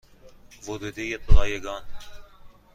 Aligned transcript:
ورودی 0.67 1.17
رایگان 1.27 1.83